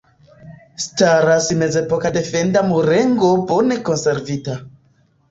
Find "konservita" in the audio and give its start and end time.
3.91-4.57